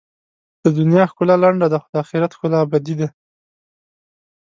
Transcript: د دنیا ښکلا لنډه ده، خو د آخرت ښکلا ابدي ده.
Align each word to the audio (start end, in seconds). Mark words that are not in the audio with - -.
د 0.63 0.65
دنیا 0.77 1.03
ښکلا 1.11 1.35
لنډه 1.43 1.67
ده، 1.71 1.77
خو 1.83 1.87
د 1.93 1.95
آخرت 2.03 2.31
ښکلا 2.37 2.57
ابدي 2.61 2.95
ده. 2.99 3.07